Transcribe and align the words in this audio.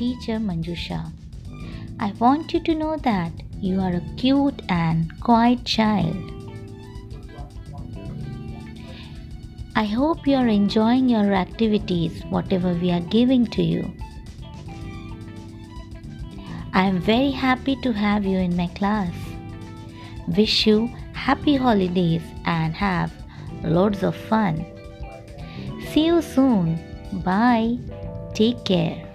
teacher 0.00 0.38
Manjusha. 0.38 1.12
I 1.98 2.12
want 2.18 2.52
you 2.54 2.60
to 2.60 2.74
know 2.74 2.96
that 2.96 3.32
you 3.60 3.80
are 3.80 3.94
a 3.94 4.02
cute 4.16 4.62
and 4.68 5.12
quiet 5.20 5.64
child. 5.64 6.16
I 9.76 9.84
hope 9.84 10.26
you 10.26 10.36
are 10.36 10.48
enjoying 10.48 11.08
your 11.08 11.32
activities, 11.32 12.22
whatever 12.30 12.72
we 12.72 12.90
are 12.90 13.00
giving 13.00 13.46
to 13.46 13.62
you. 13.62 13.92
I 16.72 16.84
am 16.86 17.00
very 17.00 17.30
happy 17.30 17.76
to 17.82 17.92
have 17.92 18.24
you 18.24 18.38
in 18.38 18.56
my 18.56 18.68
class. 18.68 19.14
Wish 20.28 20.66
you 20.66 20.88
happy 21.12 21.56
holidays 21.56 22.22
and 22.44 22.74
have 22.74 23.12
loads 23.64 24.02
of 24.02 24.16
fun. 24.16 24.64
See 25.92 26.06
you 26.06 26.22
soon. 26.22 26.78
Bye. 27.24 27.78
Take 28.34 28.64
care. 28.64 29.09